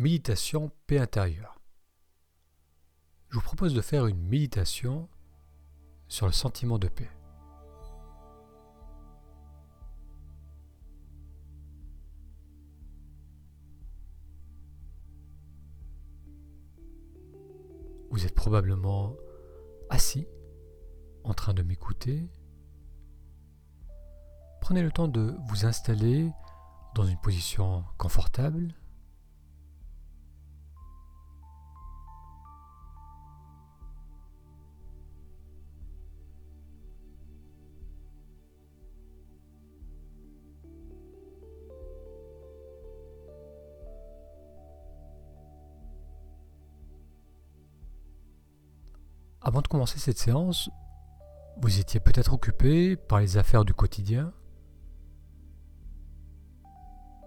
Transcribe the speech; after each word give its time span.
Méditation 0.00 0.72
paix 0.86 0.98
intérieure. 0.98 1.60
Je 3.28 3.34
vous 3.34 3.42
propose 3.42 3.74
de 3.74 3.82
faire 3.82 4.06
une 4.06 4.22
méditation 4.22 5.10
sur 6.08 6.24
le 6.24 6.32
sentiment 6.32 6.78
de 6.78 6.88
paix. 6.88 7.10
Vous 18.10 18.24
êtes 18.24 18.34
probablement 18.34 19.14
assis 19.90 20.26
en 21.24 21.34
train 21.34 21.52
de 21.52 21.62
m'écouter. 21.62 22.26
Prenez 24.62 24.80
le 24.80 24.92
temps 24.92 25.08
de 25.08 25.36
vous 25.50 25.66
installer 25.66 26.30
dans 26.94 27.04
une 27.04 27.20
position 27.20 27.84
confortable. 27.98 28.79
Avant 49.50 49.62
de 49.62 49.66
commencer 49.66 49.98
cette 49.98 50.16
séance, 50.16 50.70
vous 51.60 51.80
étiez 51.80 51.98
peut-être 51.98 52.34
occupé 52.34 52.94
par 52.94 53.18
les 53.18 53.36
affaires 53.36 53.64
du 53.64 53.74
quotidien. 53.74 54.32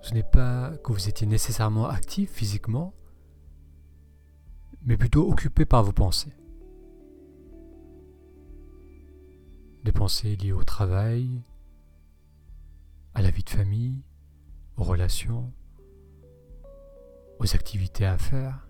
Ce 0.00 0.14
n'est 0.14 0.22
pas 0.22 0.76
que 0.84 0.92
vous 0.92 1.08
étiez 1.08 1.26
nécessairement 1.26 1.88
actif 1.88 2.30
physiquement, 2.30 2.94
mais 4.82 4.96
plutôt 4.96 5.28
occupé 5.28 5.64
par 5.64 5.82
vos 5.82 5.90
pensées. 5.90 6.36
Des 9.82 9.90
pensées 9.90 10.36
liées 10.36 10.52
au 10.52 10.62
travail, 10.62 11.42
à 13.14 13.22
la 13.22 13.30
vie 13.30 13.42
de 13.42 13.50
famille, 13.50 14.04
aux 14.76 14.84
relations, 14.84 15.52
aux 17.40 17.56
activités 17.56 18.06
à 18.06 18.18
faire 18.18 18.68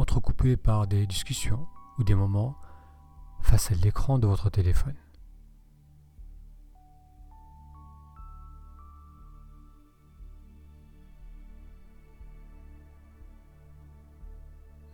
entrecoupé 0.00 0.56
par 0.56 0.86
des 0.86 1.06
discussions 1.06 1.66
ou 1.98 2.04
des 2.04 2.14
moments 2.14 2.56
face 3.42 3.70
à 3.70 3.74
l'écran 3.74 4.18
de 4.18 4.26
votre 4.26 4.50
téléphone. 4.50 4.96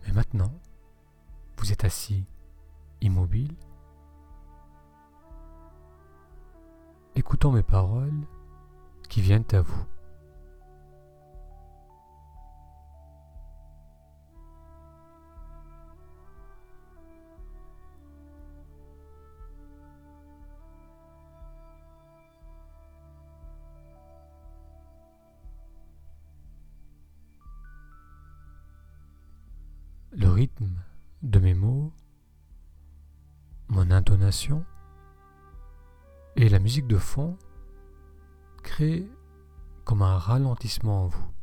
Mais 0.05 0.13
maintenant, 0.13 0.51
vous 1.57 1.71
êtes 1.71 1.83
assis 1.83 2.25
immobile, 3.01 3.55
écoutant 7.15 7.51
mes 7.51 7.63
paroles 7.63 8.25
qui 9.09 9.21
viennent 9.21 9.45
à 9.51 9.61
vous. 9.61 9.85
Rythme 30.37 30.69
de 31.23 31.39
mes 31.39 31.55
mots, 31.55 31.91
mon 33.69 33.89
intonation 33.89 34.63
et 36.35 36.47
la 36.47 36.59
musique 36.59 36.85
de 36.85 36.99
fond 36.99 37.39
créent 38.61 39.09
comme 39.83 40.03
un 40.03 40.19
ralentissement 40.19 41.05
en 41.05 41.07
vous. 41.07 41.36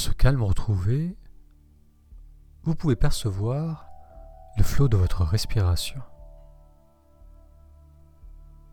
Ce 0.00 0.10
calme 0.12 0.42
retrouvé, 0.42 1.14
vous 2.62 2.74
pouvez 2.74 2.96
percevoir 2.96 3.86
le 4.56 4.62
flot 4.62 4.88
de 4.88 4.96
votre 4.96 5.24
respiration. 5.24 6.00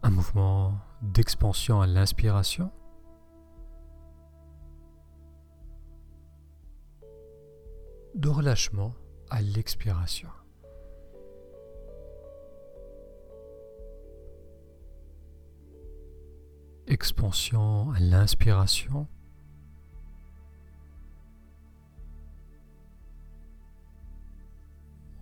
Un 0.04 0.10
mouvement 0.10 0.80
d'expansion 1.02 1.82
à 1.82 1.88
l'inspiration, 1.88 2.72
de 8.16 8.30
relâchement 8.30 8.94
à 9.30 9.42
l'expiration. 9.42 10.30
Expansion 16.88 17.92
à 17.92 18.00
l'inspiration 18.00 19.10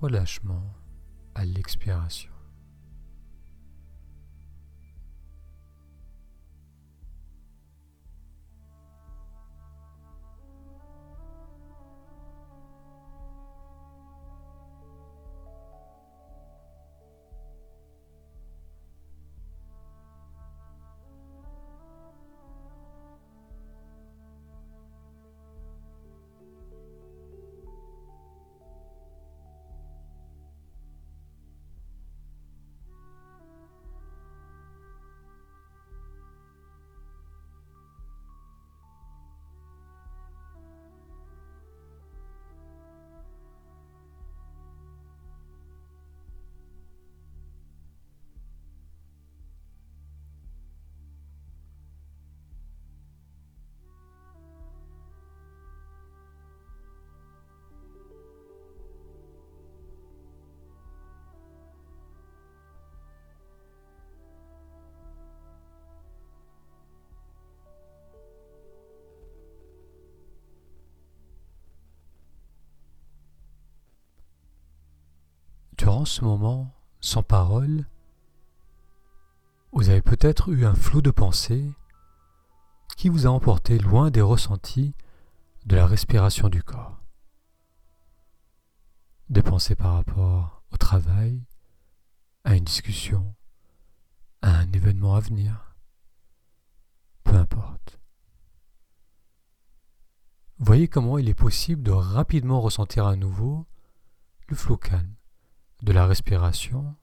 relâchement 0.06 0.72
à 1.34 1.46
l'expiration. 1.46 2.35
Durant 76.06 76.14
ce 76.14 76.24
moment 76.24 76.72
sans 77.02 77.24
parole, 77.24 77.88
vous 79.72 79.90
avez 79.90 80.04
peut-être 80.04 80.52
eu 80.52 80.64
un 80.64 80.76
flou 80.76 81.02
de 81.02 81.10
pensée 81.10 81.68
qui 82.96 83.10
vous 83.10 83.26
a 83.26 83.32
emporté 83.32 83.80
loin 83.80 84.12
des 84.12 84.22
ressentis 84.22 84.94
de 85.66 85.76
la 85.76 85.88
respiration 85.88 86.48
du 86.48 86.62
corps. 86.62 87.02
Des 89.30 89.42
pensées 89.42 89.74
par 89.74 89.96
rapport 89.96 90.62
au 90.72 90.78
travail, 90.78 91.42
à 92.44 92.56
une 92.56 92.66
discussion, 92.66 93.34
à 94.44 94.60
un 94.60 94.72
événement 94.74 95.16
à 95.16 95.22
venir, 95.22 95.76
peu 97.24 97.34
importe. 97.34 98.00
Voyez 100.60 100.88
comment 100.88 101.18
il 101.18 101.30
est 101.30 101.34
possible 101.34 101.82
de 101.82 101.90
rapidement 101.90 102.62
ressentir 102.62 103.08
à 103.08 103.16
nouveau 103.16 103.66
le 104.48 104.56
flot 104.56 104.78
calme 104.78 105.16
de 105.82 105.92
la 105.92 106.06
respiration 106.06 106.96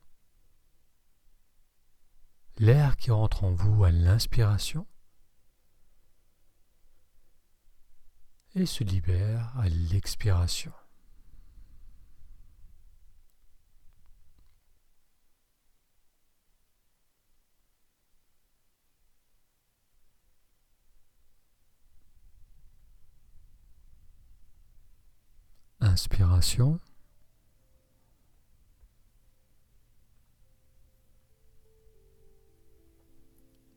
l'air 2.58 2.96
qui 2.96 3.10
rentre 3.10 3.44
en 3.44 3.52
vous 3.52 3.84
à 3.84 3.90
l'inspiration 3.90 4.86
et 8.54 8.66
se 8.66 8.84
libère 8.84 9.52
à 9.58 9.68
l'expiration. 9.68 10.72
Inspiration. 25.80 26.78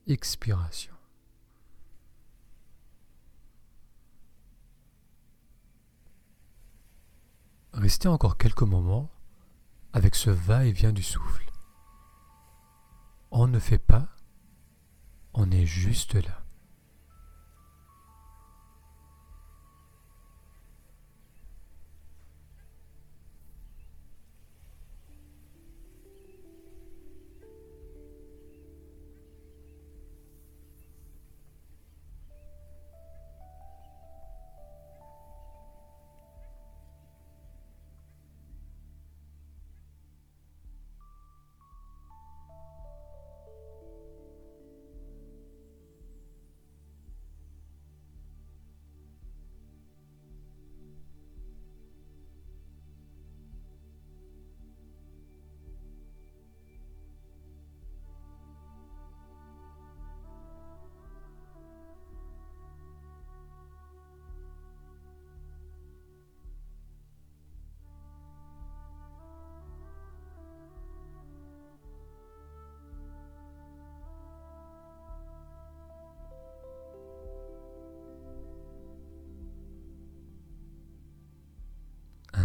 Expiration. 0.08 0.94
Restez 7.72 8.06
encore 8.06 8.38
quelques 8.38 8.62
moments 8.62 9.10
avec 9.92 10.14
ce 10.14 10.30
va-et-vient 10.30 10.92
du 10.92 11.02
souffle. 11.02 11.50
On 13.32 13.48
ne 13.48 13.58
fait 13.58 13.78
pas, 13.78 14.08
on 15.34 15.50
est 15.50 15.66
juste 15.66 16.14
là. 16.14 16.45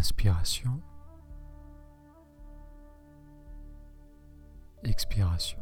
Inspiration. 0.01 0.81
Expiration. 4.83 5.59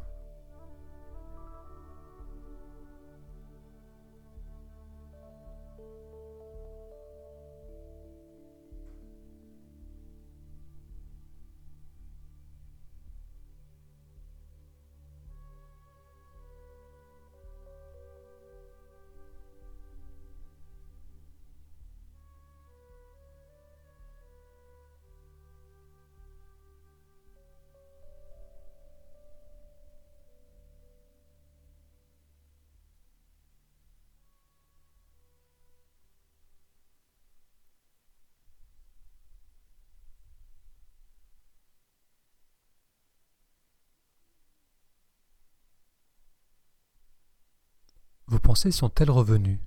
Pensées 48.49 48.71
sont-elles 48.71 49.11
revenues? 49.11 49.61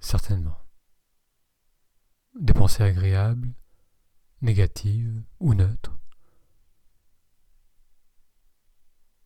Certainement. 0.00 0.56
Des 2.40 2.54
pensées 2.54 2.82
agréables, 2.82 3.52
négatives 4.40 5.22
ou 5.38 5.52
neutres. 5.52 5.92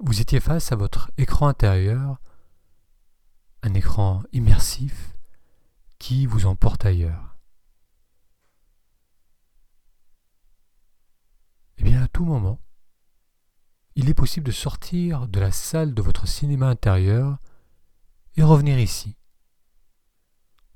Vous 0.01 0.21
étiez 0.21 0.41
face 0.41 0.73
à 0.73 0.75
votre 0.75 1.13
écran 1.19 1.47
intérieur, 1.47 2.21
un 3.63 3.75
écran 3.75 4.25
immersif 4.33 5.17
qui 6.01 6.27
vous 6.27 6.47
emporte 6.47 6.85
ailleurs. 6.85 7.39
Eh 11.79 11.85
bien, 11.85 12.03
à 12.03 12.09
tout 12.09 12.25
moment, 12.25 12.61
il 13.95 14.09
est 14.09 14.15
possible 14.15 14.47
de 14.47 14.51
sortir 14.51 15.29
de 15.29 15.39
la 15.39 15.53
salle 15.53 15.95
de 15.95 16.03
votre 16.03 16.27
cinéma 16.27 16.67
intérieur 16.67 17.39
et 18.41 18.43
revenir 18.43 18.79
ici, 18.79 19.19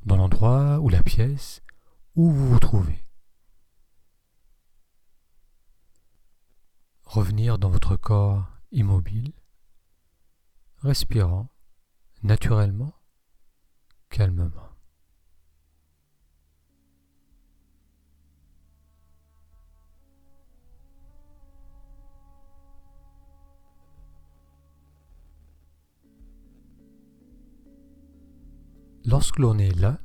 dans 0.04 0.16
l'endroit 0.16 0.80
ou 0.80 0.90
la 0.90 1.02
pièce 1.02 1.62
où 2.14 2.30
vous 2.30 2.48
vous 2.50 2.58
trouvez. 2.58 3.06
Revenir 7.04 7.58
dans 7.58 7.70
votre 7.70 7.96
corps 7.96 8.50
immobile, 8.70 9.32
respirant 10.76 11.48
naturellement, 12.22 12.92
calmement. 14.10 14.73
Lorsque 29.14 29.38
l'on 29.38 29.58
est 29.58 29.78
là, 29.78 30.00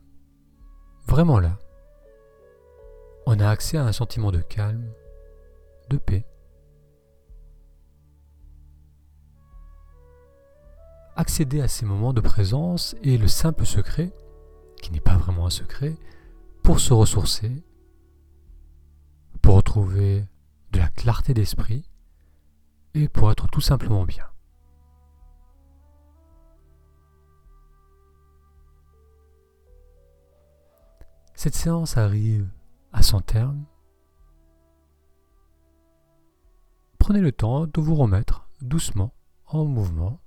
vraiment 1.08 1.40
là, 1.40 1.58
on 3.26 3.40
a 3.40 3.50
accès 3.50 3.76
à 3.76 3.84
un 3.84 3.92
sentiment 3.92 4.32
de 4.32 4.38
calme, 4.38 4.86
de 5.90 5.98
paix. 5.98 6.28
Accéder 11.16 11.60
à 11.60 11.68
ces 11.68 11.88
moments 11.88 12.14
de 12.14 12.22
présence 12.22 12.96
est 13.04 13.18
le 13.18 13.28
simple 13.28 13.66
secret, 13.66 14.14
qui 14.80 14.92
n'est 14.92 15.00
pas 15.00 15.18
vraiment 15.18 15.48
un 15.48 15.50
secret, 15.50 15.96
pour 16.62 16.80
se 16.80 16.94
ressourcer, 16.94 17.64
pour 19.42 19.56
retrouver 19.56 20.28
de 20.72 20.78
la 20.78 20.90
clarté 20.90 21.34
d'esprit 21.34 21.90
et 22.94 23.10
pour 23.10 23.32
être 23.32 23.48
tout 23.48 23.60
simplement 23.60 24.06
bien. 24.06 24.28
Cette 31.40 31.56
séance 31.56 31.96
arrive 31.96 32.50
à 32.92 33.02
son 33.02 33.22
terme. 33.22 33.64
Prenez 36.98 37.22
le 37.22 37.32
temps 37.32 37.66
de 37.66 37.80
vous 37.80 37.96
remettre 37.96 38.50
doucement 38.60 39.14
en 39.46 39.64
mouvement. 39.64 40.20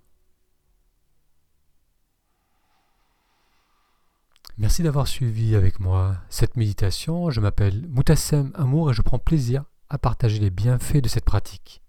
Merci 4.56 4.82
d'avoir 4.82 5.06
suivi 5.06 5.54
avec 5.54 5.80
moi 5.80 6.16
cette 6.30 6.56
méditation. 6.56 7.28
Je 7.28 7.42
m'appelle 7.42 7.86
Moutassem 7.90 8.50
Amour 8.54 8.90
et 8.92 8.94
je 8.94 9.02
prends 9.02 9.18
plaisir 9.18 9.64
à 9.90 9.98
partager 9.98 10.38
les 10.38 10.48
bienfaits 10.48 11.02
de 11.02 11.08
cette 11.08 11.26
pratique. 11.26 11.82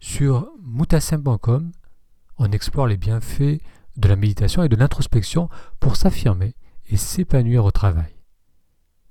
Sur 0.00 0.50
moutassem.com, 0.62 1.70
on 2.38 2.50
explore 2.50 2.86
les 2.86 2.96
bienfaits 2.96 3.60
de 3.98 4.08
la 4.08 4.16
méditation 4.16 4.62
et 4.62 4.70
de 4.70 4.76
l'introspection 4.76 5.50
pour 5.80 5.96
s'affirmer 5.96 6.54
et 6.88 6.96
s'épanouir 6.96 7.64
au 7.64 7.70
travail. 7.70 8.14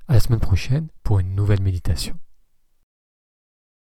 À 0.07 0.13
la 0.13 0.19
semaine 0.19 0.39
prochaine 0.39 0.87
pour 1.03 1.19
une 1.19 1.35
nouvelle 1.35 1.61
méditation. 1.61 2.17